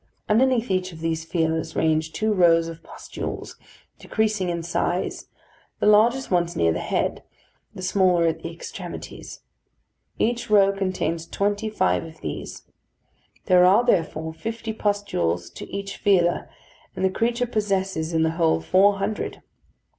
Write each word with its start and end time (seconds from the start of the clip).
Underneath 0.27 0.71
each 0.71 0.91
of 0.91 0.99
these 1.01 1.25
feelers 1.25 1.75
range 1.75 2.11
two 2.11 2.33
rows 2.33 2.67
of 2.67 2.81
pustules, 2.81 3.55
decreasing 3.99 4.49
in 4.49 4.63
size, 4.63 5.27
the 5.79 5.85
largest 5.85 6.31
ones 6.31 6.55
near 6.55 6.73
the 6.73 6.79
head, 6.79 7.21
the 7.75 7.83
smaller 7.83 8.25
at 8.25 8.41
the 8.41 8.51
extremities. 8.51 9.41
Each 10.17 10.49
row 10.49 10.71
contains 10.71 11.27
twenty 11.27 11.69
five 11.69 12.03
of 12.03 12.21
these. 12.21 12.63
There 13.45 13.63
are, 13.63 13.85
therefore, 13.85 14.33
fifty 14.33 14.73
pustules 14.73 15.51
to 15.51 15.71
each 15.71 15.97
feeler, 15.97 16.49
and 16.95 17.05
the 17.05 17.11
creature 17.11 17.45
possesses 17.45 18.11
in 18.11 18.23
the 18.23 18.31
whole 18.31 18.59
four 18.59 18.93
hundred. 18.95 19.43